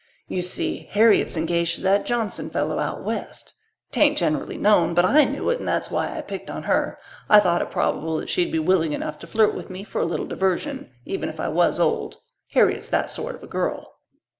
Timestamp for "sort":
13.11-13.35